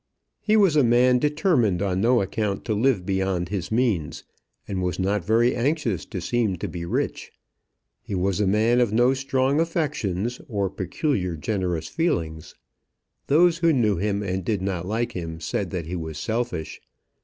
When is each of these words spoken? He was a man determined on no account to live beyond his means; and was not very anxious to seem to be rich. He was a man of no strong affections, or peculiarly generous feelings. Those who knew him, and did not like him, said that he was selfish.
He 0.39 0.57
was 0.57 0.75
a 0.75 0.83
man 0.83 1.19
determined 1.19 1.79
on 1.83 2.01
no 2.01 2.23
account 2.23 2.65
to 2.65 2.73
live 2.73 3.05
beyond 3.05 3.49
his 3.49 3.71
means; 3.71 4.23
and 4.67 4.81
was 4.81 4.97
not 4.97 5.23
very 5.23 5.55
anxious 5.55 6.05
to 6.07 6.19
seem 6.19 6.55
to 6.55 6.67
be 6.67 6.85
rich. 6.85 7.31
He 8.01 8.15
was 8.15 8.39
a 8.39 8.47
man 8.47 8.79
of 8.81 8.91
no 8.91 9.13
strong 9.13 9.59
affections, 9.59 10.41
or 10.49 10.71
peculiarly 10.71 11.37
generous 11.37 11.87
feelings. 11.87 12.55
Those 13.27 13.59
who 13.59 13.71
knew 13.71 13.97
him, 13.97 14.23
and 14.23 14.43
did 14.43 14.63
not 14.63 14.87
like 14.87 15.11
him, 15.11 15.39
said 15.39 15.69
that 15.69 15.85
he 15.85 15.95
was 15.95 16.17
selfish. 16.17 16.81